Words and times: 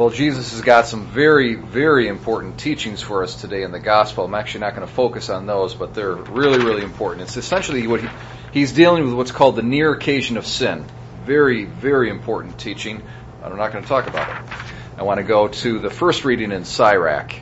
Well, 0.00 0.08
Jesus 0.08 0.52
has 0.52 0.62
got 0.62 0.86
some 0.86 1.08
very, 1.08 1.56
very 1.56 2.08
important 2.08 2.58
teachings 2.58 3.02
for 3.02 3.22
us 3.22 3.38
today 3.38 3.64
in 3.64 3.70
the 3.70 3.78
gospel. 3.78 4.24
I'm 4.24 4.34
actually 4.34 4.60
not 4.60 4.74
going 4.74 4.88
to 4.88 4.94
focus 4.94 5.28
on 5.28 5.44
those, 5.44 5.74
but 5.74 5.92
they're 5.92 6.14
really, 6.14 6.56
really 6.56 6.82
important. 6.82 7.20
It's 7.20 7.36
essentially 7.36 7.86
what 7.86 8.00
he, 8.00 8.08
he's 8.50 8.72
dealing 8.72 9.04
with 9.04 9.12
what's 9.12 9.30
called 9.30 9.56
the 9.56 9.62
near 9.62 9.92
occasion 9.92 10.38
of 10.38 10.46
sin. 10.46 10.86
Very, 11.26 11.66
very 11.66 12.08
important 12.08 12.58
teaching. 12.58 13.02
I'm 13.44 13.54
not 13.58 13.72
going 13.72 13.84
to 13.84 13.88
talk 13.90 14.06
about 14.06 14.30
it. 14.30 14.50
I 14.96 15.02
want 15.02 15.18
to 15.18 15.22
go 15.22 15.48
to 15.48 15.78
the 15.78 15.90
first 15.90 16.24
reading 16.24 16.50
in 16.50 16.64
Sirach 16.64 17.34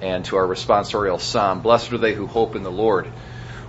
and 0.00 0.24
to 0.24 0.36
our 0.36 0.46
responsorial 0.46 1.20
psalm. 1.20 1.60
Blessed 1.60 1.92
are 1.92 1.98
they 1.98 2.14
who 2.14 2.26
hope 2.26 2.56
in 2.56 2.62
the 2.62 2.72
Lord. 2.72 3.04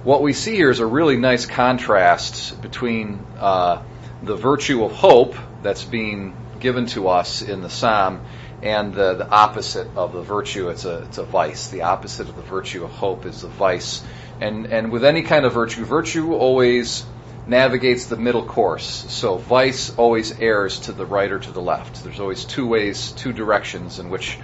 What 0.06 0.22
we 0.22 0.32
see 0.32 0.56
here 0.56 0.70
is 0.70 0.80
a 0.80 0.86
really 0.86 1.18
nice 1.18 1.46
contrast 1.46 2.62
between 2.62 3.20
uh, 3.38 3.82
the 4.24 4.38
virtue 4.38 4.86
of 4.86 4.94
hope 4.94 5.36
that's 5.62 5.84
being 5.84 6.38
given 6.60 6.86
to 6.88 7.08
us 7.08 7.42
in 7.42 7.62
the 7.62 7.70
psalm 7.70 8.22
and 8.62 8.94
the, 8.94 9.16
the 9.16 9.30
opposite 9.30 9.88
of 9.96 10.12
the 10.14 10.22
virtue 10.22 10.70
it's 10.70 10.86
a 10.86 11.04
it's 11.04 11.18
a 11.18 11.24
vice. 11.24 11.70
The 11.70 11.84
opposite 11.84 12.30
of 12.30 12.36
the 12.36 12.42
virtue 12.42 12.84
of 12.84 12.92
hope 12.92 13.26
is 13.26 13.42
the 13.42 13.48
vice. 13.48 14.04
And 14.42 14.68
and 14.68 14.92
with 14.92 15.06
any 15.06 15.22
kind 15.22 15.46
of 15.46 15.54
virtue 15.54 15.86
virtue 15.86 16.34
always 16.34 17.06
navigates 17.48 18.06
the 18.06 18.18
middle 18.18 18.46
course. 18.46 19.06
So 19.10 19.38
vice 19.38 19.96
always 19.96 20.40
errs 20.40 20.82
to 20.82 20.92
the 20.92 21.06
right 21.06 21.32
or 21.32 21.40
to 21.40 21.52
the 21.52 21.62
left. 21.62 22.04
There's 22.04 22.20
always 22.20 22.46
two 22.46 22.68
ways 22.68 23.12
two 23.14 23.34
directions 23.34 24.00
in 24.00 24.10
which 24.10 24.38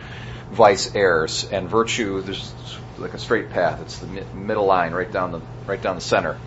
vice 0.51 0.95
errs. 0.95 1.47
And 1.51 1.69
virtue 1.69 2.21
there's 2.21 2.53
like 2.97 3.13
a 3.13 3.19
straight 3.19 3.49
path. 3.49 3.81
It's 3.81 3.99
the 3.99 4.07
middle 4.33 4.65
line 4.65 4.93
right 4.93 5.11
down 5.11 5.31
the 5.31 5.41
right 5.67 5.81
down 5.81 5.95
the 5.95 6.01
center. 6.01 6.37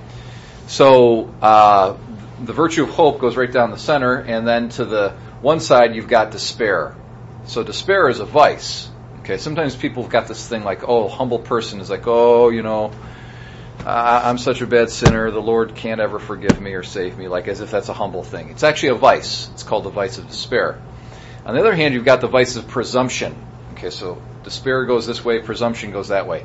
So 0.66 1.32
uh, 1.40 1.96
the 2.42 2.52
virtue 2.52 2.84
of 2.84 2.90
hope 2.90 3.20
goes 3.20 3.36
right 3.36 3.50
down 3.50 3.70
the 3.70 3.78
center 3.78 4.16
and 4.16 4.46
then 4.46 4.68
to 4.70 4.84
the 4.84 5.14
one 5.40 5.60
side 5.60 5.94
you've 5.94 6.08
got 6.08 6.30
despair. 6.30 6.96
So 7.44 7.62
despair 7.62 8.08
is 8.08 8.20
a 8.20 8.24
vice. 8.24 8.90
Okay, 9.20 9.36
sometimes 9.36 9.76
people 9.76 10.02
have 10.02 10.12
got 10.12 10.26
this 10.26 10.46
thing 10.48 10.64
like, 10.64 10.88
oh, 10.88 11.08
humble 11.08 11.38
person 11.38 11.80
is 11.80 11.90
like, 11.90 12.06
oh, 12.06 12.48
you 12.48 12.62
know, 12.62 12.92
I'm 13.84 14.38
such 14.38 14.60
a 14.60 14.66
bad 14.66 14.90
sinner, 14.90 15.30
the 15.30 15.40
Lord 15.40 15.74
can't 15.74 16.00
ever 16.00 16.18
forgive 16.18 16.60
me 16.60 16.74
or 16.74 16.82
save 16.82 17.16
me, 17.16 17.28
like 17.28 17.48
as 17.48 17.60
if 17.60 17.70
that's 17.70 17.88
a 17.88 17.94
humble 17.94 18.24
thing. 18.24 18.50
It's 18.50 18.62
actually 18.62 18.90
a 18.90 18.94
vice. 18.94 19.48
It's 19.50 19.62
called 19.62 19.84
the 19.84 19.90
vice 19.90 20.18
of 20.18 20.28
despair. 20.28 20.80
On 21.44 21.54
the 21.54 21.60
other 21.60 21.74
hand, 21.74 21.94
you've 21.94 22.04
got 22.04 22.20
the 22.20 22.28
vice 22.28 22.56
of 22.56 22.68
presumption. 22.68 23.36
Okay, 23.72 23.90
so 23.90 24.20
despair 24.42 24.84
goes 24.84 25.06
this 25.06 25.24
way, 25.24 25.40
presumption 25.40 25.92
goes 25.92 26.08
that 26.08 26.26
way. 26.26 26.44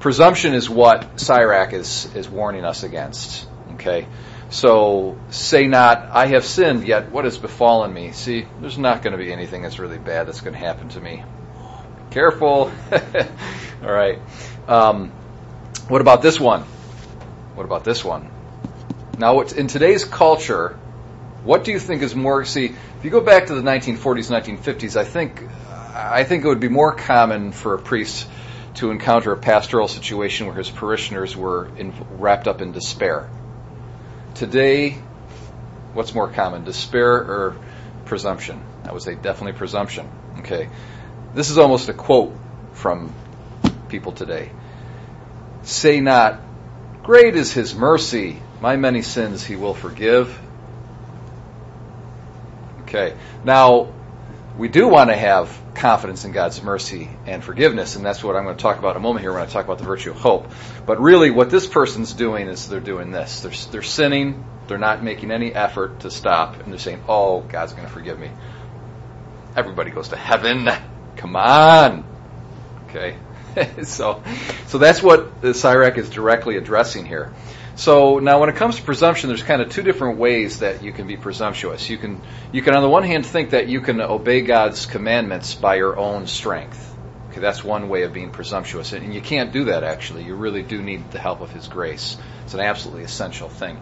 Presumption 0.00 0.54
is 0.54 0.68
what 0.68 1.20
Sirach 1.20 1.72
is, 1.72 2.12
is 2.16 2.28
warning 2.28 2.64
us 2.64 2.82
against. 2.82 3.46
Okay, 3.74 4.06
so 4.52 5.18
say 5.30 5.66
not, 5.66 6.10
I 6.10 6.26
have 6.26 6.44
sinned, 6.44 6.86
yet 6.86 7.10
what 7.10 7.24
has 7.24 7.38
befallen 7.38 7.90
me? 7.90 8.12
See, 8.12 8.46
there's 8.60 8.76
not 8.76 9.02
going 9.02 9.12
to 9.12 9.18
be 9.18 9.32
anything 9.32 9.62
that's 9.62 9.78
really 9.78 9.96
bad 9.96 10.28
that's 10.28 10.42
going 10.42 10.52
to 10.52 10.58
happen 10.58 10.90
to 10.90 11.00
me. 11.00 11.24
Careful. 12.10 12.70
All 13.82 13.90
right. 13.90 14.18
Um, 14.68 15.08
what 15.88 16.02
about 16.02 16.20
this 16.20 16.38
one? 16.38 16.64
What 17.54 17.64
about 17.64 17.84
this 17.84 18.04
one? 18.04 18.30
Now, 19.16 19.40
in 19.40 19.68
today's 19.68 20.04
culture, 20.04 20.78
what 21.44 21.64
do 21.64 21.72
you 21.72 21.78
think 21.78 22.02
is 22.02 22.14
more? 22.14 22.44
See, 22.44 22.66
if 22.66 23.04
you 23.04 23.10
go 23.10 23.22
back 23.22 23.46
to 23.46 23.54
the 23.54 23.62
1940s, 23.62 24.30
1950s, 24.30 24.96
I 24.96 25.04
think 25.04 25.42
I 25.94 26.24
think 26.24 26.44
it 26.44 26.48
would 26.48 26.60
be 26.60 26.68
more 26.68 26.94
common 26.94 27.52
for 27.52 27.72
a 27.72 27.78
priest 27.78 28.28
to 28.74 28.90
encounter 28.90 29.32
a 29.32 29.36
pastoral 29.38 29.88
situation 29.88 30.46
where 30.46 30.56
his 30.56 30.68
parishioners 30.68 31.34
were 31.34 31.70
in, 31.78 31.94
wrapped 32.18 32.48
up 32.48 32.60
in 32.60 32.72
despair 32.72 33.30
Today, 34.34 34.96
what's 35.92 36.14
more 36.14 36.28
common, 36.28 36.64
despair 36.64 37.12
or 37.12 37.56
presumption? 38.06 38.62
I 38.84 38.92
would 38.92 39.02
say 39.02 39.14
definitely 39.14 39.58
presumption. 39.58 40.08
Okay. 40.38 40.68
This 41.34 41.50
is 41.50 41.58
almost 41.58 41.88
a 41.88 41.94
quote 41.94 42.34
from 42.72 43.14
people 43.88 44.12
today. 44.12 44.50
Say 45.62 46.00
not, 46.00 46.40
Great 47.02 47.34
is 47.36 47.52
his 47.52 47.74
mercy, 47.74 48.40
my 48.60 48.76
many 48.76 49.02
sins 49.02 49.44
he 49.44 49.56
will 49.56 49.74
forgive. 49.74 50.38
Okay. 52.82 53.16
Now, 53.44 53.92
we 54.56 54.68
do 54.68 54.86
want 54.86 55.10
to 55.10 55.16
have 55.16 55.58
confidence 55.74 56.24
in 56.24 56.32
God's 56.32 56.62
mercy 56.62 57.08
and 57.26 57.42
forgiveness, 57.42 57.96
and 57.96 58.04
that's 58.04 58.22
what 58.22 58.36
I'm 58.36 58.44
going 58.44 58.56
to 58.56 58.62
talk 58.62 58.78
about 58.78 58.90
in 58.90 58.96
a 58.98 59.00
moment 59.00 59.22
here 59.22 59.32
when 59.32 59.42
I 59.42 59.46
talk 59.46 59.64
about 59.64 59.78
the 59.78 59.84
virtue 59.84 60.10
of 60.10 60.16
hope. 60.16 60.50
But 60.84 61.00
really, 61.00 61.30
what 61.30 61.50
this 61.50 61.66
person's 61.66 62.12
doing 62.12 62.48
is 62.48 62.68
they're 62.68 62.80
doing 62.80 63.12
this. 63.12 63.40
They're, 63.40 63.70
they're 63.70 63.82
sinning, 63.82 64.44
they're 64.68 64.78
not 64.78 65.02
making 65.02 65.30
any 65.30 65.54
effort 65.54 66.00
to 66.00 66.10
stop, 66.10 66.60
and 66.60 66.70
they're 66.70 66.78
saying, 66.78 67.02
Oh, 67.08 67.40
God's 67.40 67.72
going 67.72 67.86
to 67.86 67.92
forgive 67.92 68.18
me. 68.18 68.30
Everybody 69.56 69.90
goes 69.90 70.08
to 70.08 70.16
heaven. 70.16 70.68
Come 71.16 71.36
on. 71.36 72.04
Okay. 72.88 73.16
so, 73.84 74.22
so 74.66 74.78
that's 74.78 75.02
what 75.02 75.40
the 75.40 75.54
Sirach 75.54 75.98
is 75.98 76.10
directly 76.10 76.56
addressing 76.56 77.06
here. 77.06 77.32
So 77.74 78.18
now 78.18 78.38
when 78.40 78.48
it 78.48 78.56
comes 78.56 78.76
to 78.76 78.82
presumption, 78.82 79.28
there's 79.28 79.42
kind 79.42 79.62
of 79.62 79.70
two 79.70 79.82
different 79.82 80.18
ways 80.18 80.58
that 80.58 80.82
you 80.82 80.92
can 80.92 81.06
be 81.06 81.16
presumptuous. 81.16 81.88
You 81.88 81.98
can, 81.98 82.20
you 82.52 82.62
can 82.62 82.74
on 82.74 82.82
the 82.82 82.88
one 82.88 83.02
hand 83.02 83.24
think 83.24 83.50
that 83.50 83.68
you 83.68 83.80
can 83.80 84.00
obey 84.00 84.42
God's 84.42 84.86
commandments 84.86 85.54
by 85.54 85.76
your 85.76 85.96
own 85.96 86.26
strength. 86.26 86.90
Okay, 87.30 87.40
that's 87.40 87.64
one 87.64 87.88
way 87.88 88.02
of 88.02 88.12
being 88.12 88.30
presumptuous. 88.30 88.92
And 88.92 89.14
you 89.14 89.22
can't 89.22 89.52
do 89.52 89.64
that 89.64 89.84
actually. 89.84 90.24
You 90.24 90.34
really 90.34 90.62
do 90.62 90.82
need 90.82 91.10
the 91.12 91.18
help 91.18 91.40
of 91.40 91.50
His 91.50 91.66
grace. 91.66 92.18
It's 92.44 92.54
an 92.54 92.60
absolutely 92.60 93.04
essential 93.04 93.48
thing. 93.48 93.80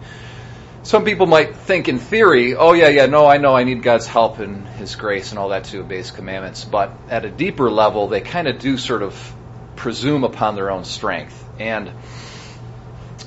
Some 0.83 1.03
people 1.03 1.27
might 1.27 1.55
think 1.55 1.89
in 1.89 1.99
theory, 1.99 2.55
oh 2.55 2.73
yeah, 2.73 2.87
yeah, 2.87 3.05
no, 3.05 3.27
I 3.27 3.37
know 3.37 3.53
I 3.53 3.65
need 3.65 3.83
God's 3.83 4.07
help 4.07 4.39
and 4.39 4.65
His 4.67 4.95
grace 4.95 5.31
and 5.31 5.37
all 5.37 5.49
that 5.49 5.65
to 5.65 5.81
obey 5.81 5.97
His 5.97 6.11
commandments. 6.11 6.63
But 6.63 6.91
at 7.09 7.25
a 7.25 7.29
deeper 7.29 7.69
level, 7.69 8.07
they 8.07 8.21
kind 8.21 8.47
of 8.47 8.57
do 8.57 8.77
sort 8.77 9.03
of 9.03 9.35
presume 9.75 10.23
upon 10.23 10.55
their 10.55 10.71
own 10.71 10.85
strength. 10.85 11.37
And 11.59 11.91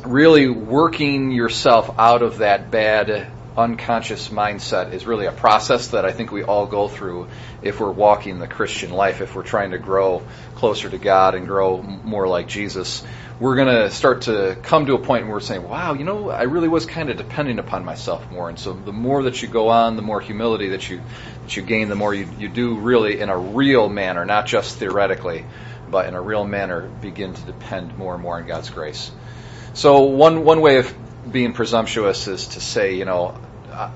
really 0.06 0.48
working 0.48 1.30
yourself 1.30 1.94
out 1.98 2.22
of 2.22 2.38
that 2.38 2.70
bad 2.70 3.30
unconscious 3.56 4.28
mindset 4.28 4.92
is 4.92 5.06
really 5.06 5.26
a 5.26 5.32
process 5.32 5.88
that 5.88 6.04
I 6.04 6.12
think 6.12 6.32
we 6.32 6.42
all 6.42 6.66
go 6.66 6.88
through 6.88 7.28
if 7.62 7.80
we're 7.80 7.92
walking 7.92 8.38
the 8.38 8.48
Christian 8.48 8.90
life, 8.90 9.20
if 9.20 9.34
we're 9.34 9.44
trying 9.44 9.70
to 9.70 9.78
grow 9.78 10.22
closer 10.56 10.90
to 10.90 10.98
God 10.98 11.34
and 11.34 11.46
grow 11.46 11.80
more 11.80 12.26
like 12.26 12.48
Jesus. 12.48 13.04
We're 13.38 13.56
going 13.56 13.68
to 13.68 13.90
start 13.90 14.22
to 14.22 14.56
come 14.62 14.86
to 14.86 14.94
a 14.94 14.98
point 14.98 15.24
where 15.24 15.34
we're 15.34 15.40
saying, 15.40 15.68
wow, 15.68 15.94
you 15.94 16.04
know, 16.04 16.30
I 16.30 16.42
really 16.42 16.68
was 16.68 16.86
kind 16.86 17.10
of 17.10 17.16
depending 17.16 17.58
upon 17.58 17.84
myself 17.84 18.28
more. 18.30 18.48
And 18.48 18.58
so 18.58 18.72
the 18.72 18.92
more 18.92 19.24
that 19.24 19.40
you 19.40 19.48
go 19.48 19.68
on, 19.68 19.96
the 19.96 20.02
more 20.02 20.20
humility 20.20 20.70
that 20.70 20.88
you, 20.88 21.00
that 21.42 21.56
you 21.56 21.62
gain, 21.62 21.88
the 21.88 21.96
more 21.96 22.14
you, 22.14 22.28
you 22.38 22.48
do 22.48 22.78
really 22.78 23.20
in 23.20 23.28
a 23.28 23.38
real 23.38 23.88
manner, 23.88 24.24
not 24.24 24.46
just 24.46 24.78
theoretically, 24.78 25.44
but 25.90 26.06
in 26.06 26.14
a 26.14 26.20
real 26.20 26.44
manner 26.44 26.88
begin 26.88 27.34
to 27.34 27.42
depend 27.42 27.96
more 27.98 28.14
and 28.14 28.22
more 28.22 28.36
on 28.36 28.46
God's 28.46 28.70
grace. 28.70 29.10
So 29.74 30.02
one 30.02 30.44
one 30.44 30.60
way 30.60 30.78
of 30.78 30.94
being 31.30 31.52
presumptuous 31.52 32.28
is 32.28 32.48
to 32.48 32.60
say, 32.60 32.94
you 32.94 33.04
know, 33.04 33.36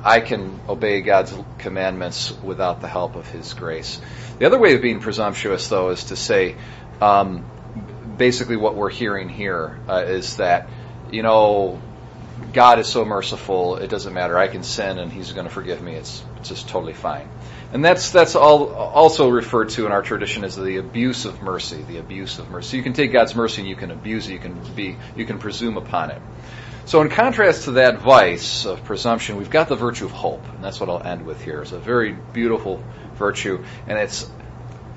I 0.05 0.19
can 0.19 0.61
obey 0.69 1.03
God's 1.03 1.33
commandments 1.59 2.33
without 2.43 2.81
the 2.81 2.89
help 2.89 3.15
of 3.15 3.29
His 3.31 3.55
grace. 3.55 4.01
The 4.41 4.47
other 4.47 4.59
way 4.59 4.75
of 4.75 4.83
being 4.83 4.99
presumptuous, 4.99 5.69
though, 5.69 5.91
is 5.91 6.05
to 6.05 6.17
say, 6.17 6.57
um, 7.01 7.45
basically 8.17 8.57
what 8.57 8.75
we're 8.75 8.91
hearing 8.91 9.29
here 9.29 9.79
uh, 9.89 10.05
is 10.07 10.39
that, 10.39 10.69
you 11.13 11.23
know, 11.23 11.81
God 12.53 12.79
is 12.79 12.87
so 12.87 13.05
merciful, 13.05 13.77
it 13.77 13.89
doesn't 13.89 14.13
matter. 14.13 14.39
I 14.39 14.49
can 14.49 14.63
sin 14.63 14.99
and 14.99 15.13
He's 15.13 15.33
going 15.33 15.47
to 15.47 15.53
forgive 15.53 15.83
me. 15.83 15.95
It's, 15.95 16.25
it's 16.39 16.49
just 16.49 16.69
totally 16.69 16.95
fine. 16.95 17.29
And 17.73 17.85
that's 17.85 18.11
that's 18.11 18.35
all 18.35 18.73
also 18.73 19.29
referred 19.29 19.69
to 19.71 19.85
in 19.85 19.93
our 19.93 20.01
tradition 20.01 20.45
as 20.45 20.57
the 20.57 20.79
abuse 20.79 21.27
of 21.27 21.43
mercy. 21.43 21.83
The 21.83 21.99
abuse 21.99 22.39
of 22.39 22.49
mercy. 22.49 22.79
You 22.79 22.83
can 22.83 22.95
take 22.95 23.13
God's 23.13 23.35
mercy 23.35 23.61
and 23.61 23.69
you 23.69 23.77
can 23.77 23.91
abuse 23.91 24.27
it. 24.27 24.33
You 24.33 24.39
can 24.39 24.59
be 24.75 24.97
you 25.17 25.27
can 25.27 25.39
presume 25.39 25.77
upon 25.77 26.11
it. 26.11 26.23
So 26.87 27.03
in 27.03 27.11
contrast 27.11 27.65
to 27.65 27.73
that 27.73 27.99
vice 27.99 28.65
of 28.65 28.83
presumption, 28.85 29.37
we've 29.37 29.51
got 29.51 29.69
the 29.69 29.77
virtue 29.77 30.07
of 30.07 30.11
hope, 30.13 30.43
and 30.55 30.65
that's 30.65 30.81
what 30.81 30.89
I'll 30.89 31.03
end 31.03 31.27
with 31.27 31.43
here. 31.43 31.61
It's 31.61 31.73
a 31.73 31.79
very 31.79 32.17
beautiful 32.33 32.83
virtue, 33.17 33.63
and 33.87 33.99
its 33.99 34.31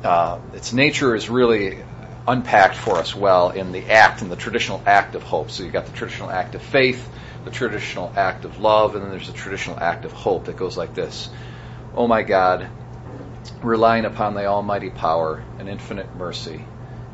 uh, 0.02 0.40
its 0.54 0.72
nature 0.72 1.14
is 1.14 1.30
really 1.30 1.84
unpacked 2.28 2.76
for 2.76 2.98
us 2.98 3.16
well 3.16 3.50
in 3.50 3.72
the 3.72 3.90
act, 3.90 4.22
in 4.22 4.30
the 4.30 4.36
traditional 4.36 4.82
act 4.86 5.16
of 5.16 5.24
hope. 5.24 5.52
So 5.52 5.64
you've 5.64 5.74
got 5.74 5.86
the 5.86 5.92
traditional 5.92 6.30
act 6.30 6.56
of 6.56 6.62
faith, 6.62 7.10
the 7.46 7.52
traditional 7.52 8.12
act 8.16 8.46
of 8.46 8.60
love, 8.60 8.96
and 8.96 9.04
then 9.04 9.12
there's 9.12 9.28
the 9.28 9.34
traditional 9.34 9.80
act 9.80 10.06
of 10.06 10.12
hope 10.12 10.46
that 10.46 10.56
goes 10.56 10.78
like 10.78 10.94
this. 10.94 11.30
Oh 11.96 12.08
my 12.08 12.22
God, 12.22 12.70
relying 13.62 14.06
upon 14.06 14.36
thy 14.36 14.46
almighty 14.46 14.90
power 14.90 15.44
and 15.60 15.68
infinite 15.68 16.16
mercy, 16.16 16.64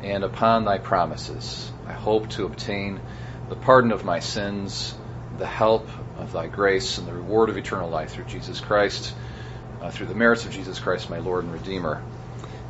and 0.02 0.24
upon 0.24 0.64
thy 0.64 0.78
promises, 0.78 1.70
I 1.86 1.92
hope 1.92 2.28
to 2.30 2.44
obtain 2.44 3.00
the 3.48 3.56
pardon 3.56 3.92
of 3.92 4.04
my 4.04 4.20
sins, 4.20 4.94
the 5.38 5.46
help 5.46 5.88
of 6.18 6.32
thy 6.32 6.46
grace, 6.48 6.98
and 6.98 7.08
the 7.08 7.14
reward 7.14 7.48
of 7.48 7.56
eternal 7.56 7.88
life 7.88 8.10
through 8.10 8.24
Jesus 8.24 8.60
Christ, 8.60 9.14
uh, 9.80 9.90
through 9.90 10.06
the 10.06 10.14
merits 10.14 10.44
of 10.44 10.52
Jesus 10.52 10.78
Christ, 10.78 11.08
my 11.08 11.18
Lord 11.18 11.44
and 11.44 11.52
Redeemer. 11.52 12.02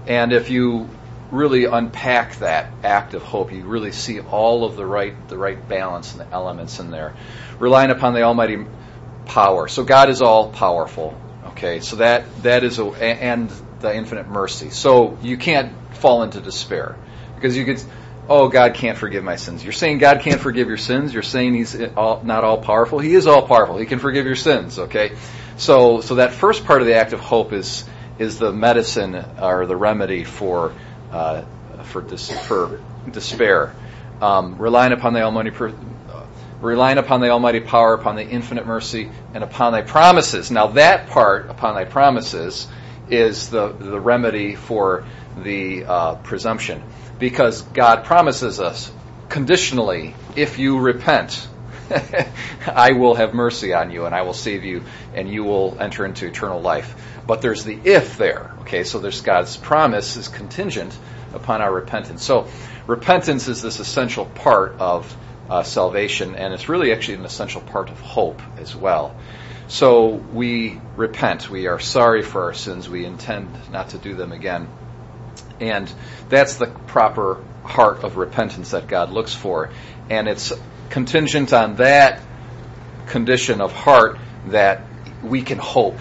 And 0.06 0.32
if 0.32 0.50
you 0.50 0.88
really 1.30 1.64
unpack 1.66 2.36
that 2.36 2.72
act 2.82 3.14
of 3.14 3.22
hope, 3.22 3.52
you 3.52 3.64
really 3.64 3.92
see 3.92 4.20
all 4.20 4.64
of 4.64 4.76
the 4.76 4.86
right 4.86 5.28
the 5.28 5.38
right 5.38 5.68
balance 5.68 6.12
and 6.12 6.20
the 6.20 6.32
elements 6.32 6.78
in 6.80 6.90
there. 6.90 7.14
Relying 7.58 7.90
upon 7.90 8.14
the 8.14 8.22
almighty 8.22 8.64
power. 9.26 9.68
So 9.68 9.84
God 9.84 10.10
is 10.10 10.22
all 10.22 10.50
powerful. 10.50 11.20
Okay, 11.48 11.80
so 11.80 11.96
that 11.96 12.42
that 12.42 12.64
is 12.64 12.78
a 12.78 12.84
and 12.84 13.50
the 13.80 13.94
infinite 13.94 14.28
mercy. 14.28 14.70
So 14.70 15.18
you 15.22 15.36
can't 15.36 15.72
fall 15.96 16.22
into 16.22 16.40
despair 16.40 16.96
because 17.34 17.56
you 17.56 17.64
could, 17.64 17.82
oh, 18.28 18.48
God 18.48 18.74
can't 18.74 18.98
forgive 18.98 19.22
my 19.22 19.36
sins. 19.36 19.62
You're 19.62 19.72
saying 19.72 19.98
God 19.98 20.20
can't 20.20 20.40
forgive 20.40 20.68
your 20.68 20.76
sins. 20.76 21.14
You're 21.14 21.22
saying 21.22 21.54
He's 21.54 21.80
all, 21.96 22.22
not 22.22 22.44
all 22.44 22.58
powerful. 22.58 22.98
He 22.98 23.14
is 23.14 23.26
all 23.26 23.46
powerful. 23.46 23.76
He 23.78 23.86
can 23.86 23.98
forgive 23.98 24.26
your 24.26 24.36
sins. 24.36 24.78
Okay, 24.78 25.12
so 25.56 26.00
so 26.00 26.16
that 26.16 26.32
first 26.32 26.64
part 26.64 26.80
of 26.80 26.86
the 26.86 26.94
act 26.94 27.12
of 27.12 27.20
hope 27.20 27.52
is 27.52 27.84
is 28.18 28.38
the 28.38 28.52
medicine 28.52 29.14
or 29.40 29.66
the 29.66 29.76
remedy 29.76 30.24
for 30.24 30.74
uh, 31.12 31.42
for 31.84 32.02
dis- 32.02 32.46
for 32.46 32.80
despair, 33.10 33.74
um, 34.20 34.58
relying 34.58 34.92
upon 34.92 35.12
the 35.12 35.22
Almighty. 35.22 35.50
Per- 35.50 35.74
relying 36.60 36.98
upon 36.98 37.20
the 37.20 37.30
almighty 37.30 37.60
power, 37.60 37.94
upon 37.94 38.16
the 38.16 38.26
infinite 38.26 38.66
mercy, 38.66 39.10
and 39.34 39.44
upon 39.44 39.72
thy 39.72 39.82
promises. 39.82 40.50
Now 40.50 40.68
that 40.68 41.08
part, 41.08 41.50
upon 41.50 41.74
thy 41.74 41.84
promises, 41.84 42.66
is 43.08 43.48
the, 43.48 43.68
the 43.68 44.00
remedy 44.00 44.54
for 44.54 45.04
the 45.36 45.84
uh, 45.84 46.14
presumption. 46.16 46.82
Because 47.18 47.62
God 47.62 48.04
promises 48.04 48.60
us 48.60 48.90
conditionally, 49.28 50.14
if 50.36 50.58
you 50.58 50.78
repent, 50.78 51.48
I 52.66 52.92
will 52.92 53.14
have 53.14 53.34
mercy 53.34 53.72
on 53.72 53.90
you 53.90 54.04
and 54.04 54.14
I 54.14 54.22
will 54.22 54.34
save 54.34 54.64
you 54.64 54.84
and 55.14 55.28
you 55.28 55.44
will 55.44 55.76
enter 55.80 56.04
into 56.04 56.26
eternal 56.26 56.60
life. 56.60 57.17
But 57.28 57.42
there's 57.42 57.62
the 57.62 57.78
if 57.84 58.16
there. 58.16 58.50
Okay, 58.60 58.84
so 58.84 58.98
there's 58.98 59.20
God's 59.20 59.58
promise 59.58 60.16
is 60.16 60.28
contingent 60.28 60.98
upon 61.34 61.60
our 61.60 61.70
repentance. 61.70 62.24
So 62.24 62.48
repentance 62.86 63.48
is 63.48 63.60
this 63.60 63.80
essential 63.80 64.24
part 64.24 64.76
of 64.80 65.14
uh, 65.50 65.62
salvation, 65.62 66.36
and 66.36 66.54
it's 66.54 66.70
really 66.70 66.90
actually 66.90 67.16
an 67.16 67.26
essential 67.26 67.60
part 67.60 67.90
of 67.90 68.00
hope 68.00 68.40
as 68.56 68.74
well. 68.74 69.14
So 69.66 70.08
we 70.08 70.80
repent. 70.96 71.50
We 71.50 71.66
are 71.66 71.78
sorry 71.78 72.22
for 72.22 72.44
our 72.44 72.54
sins. 72.54 72.88
We 72.88 73.04
intend 73.04 73.50
not 73.70 73.90
to 73.90 73.98
do 73.98 74.14
them 74.14 74.32
again. 74.32 74.66
And 75.60 75.92
that's 76.30 76.54
the 76.54 76.66
proper 76.66 77.44
heart 77.62 78.04
of 78.04 78.16
repentance 78.16 78.70
that 78.70 78.88
God 78.88 79.12
looks 79.12 79.34
for. 79.34 79.68
And 80.08 80.28
it's 80.28 80.54
contingent 80.88 81.52
on 81.52 81.76
that 81.76 82.22
condition 83.08 83.60
of 83.60 83.72
heart 83.72 84.18
that 84.46 84.82
we 85.22 85.42
can 85.42 85.58
hope 85.58 85.98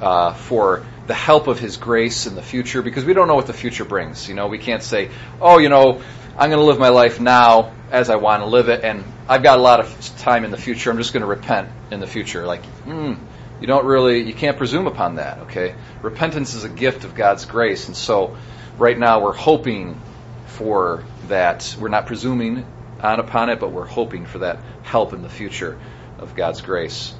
uh, 0.00 0.34
for 0.34 0.84
the 1.06 1.14
help 1.14 1.46
of 1.46 1.58
His 1.58 1.76
grace 1.76 2.26
in 2.26 2.34
the 2.34 2.42
future 2.42 2.82
because 2.82 3.04
we 3.04 3.14
don't 3.14 3.28
know 3.28 3.34
what 3.34 3.46
the 3.46 3.52
future 3.52 3.84
brings. 3.84 4.28
You 4.28 4.34
know, 4.34 4.48
we 4.48 4.58
can't 4.58 4.82
say, 4.82 5.10
oh, 5.40 5.58
you 5.58 5.68
know, 5.68 6.02
I'm 6.38 6.50
going 6.50 6.60
to 6.60 6.66
live 6.66 6.78
my 6.78 6.90
life 6.90 7.20
now 7.20 7.72
as 7.90 8.10
I 8.10 8.16
want 8.16 8.42
to 8.42 8.46
live 8.46 8.68
it, 8.68 8.84
and 8.84 9.04
I've 9.28 9.42
got 9.42 9.58
a 9.58 9.62
lot 9.62 9.80
of 9.80 10.16
time 10.18 10.44
in 10.44 10.50
the 10.50 10.56
future. 10.56 10.90
I'm 10.90 10.98
just 10.98 11.12
going 11.12 11.22
to 11.22 11.26
repent 11.28 11.68
in 11.90 12.00
the 12.00 12.06
future. 12.06 12.46
Like, 12.46 12.62
mm, 12.84 13.18
you 13.60 13.66
don't 13.66 13.86
really, 13.86 14.22
you 14.22 14.34
can't 14.34 14.58
presume 14.58 14.86
upon 14.86 15.16
that. 15.16 15.38
Okay, 15.40 15.74
repentance 16.02 16.54
is 16.54 16.64
a 16.64 16.68
gift 16.68 17.04
of 17.04 17.14
God's 17.14 17.44
grace, 17.44 17.86
and 17.86 17.96
so 17.96 18.36
right 18.76 18.98
now 18.98 19.22
we're 19.22 19.32
hoping 19.32 20.00
for 20.46 21.04
that. 21.28 21.76
We're 21.78 21.88
not 21.88 22.06
presuming 22.06 22.66
on 23.00 23.20
upon 23.20 23.50
it, 23.50 23.60
but 23.60 23.72
we're 23.72 23.86
hoping 23.86 24.26
for 24.26 24.38
that 24.40 24.58
help 24.82 25.12
in 25.12 25.22
the 25.22 25.28
future 25.28 25.78
of 26.18 26.34
God's 26.34 26.60
grace. 26.60 27.14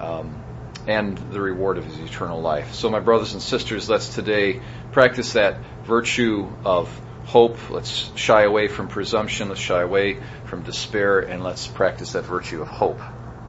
Um, 0.00 0.41
and 0.86 1.16
the 1.16 1.40
reward 1.40 1.78
of 1.78 1.84
his 1.84 1.98
eternal 1.98 2.40
life. 2.40 2.74
So, 2.74 2.90
my 2.90 3.00
brothers 3.00 3.32
and 3.32 3.42
sisters, 3.42 3.88
let's 3.88 4.14
today 4.14 4.60
practice 4.90 5.34
that 5.34 5.58
virtue 5.84 6.48
of 6.64 6.88
hope. 7.24 7.70
Let's 7.70 8.10
shy 8.16 8.42
away 8.42 8.68
from 8.68 8.88
presumption. 8.88 9.48
Let's 9.48 9.60
shy 9.60 9.82
away 9.82 10.18
from 10.44 10.62
despair, 10.62 11.20
and 11.20 11.42
let's 11.42 11.66
practice 11.66 12.12
that 12.12 12.24
virtue 12.24 12.62
of 12.62 12.68
hope. 12.68 13.00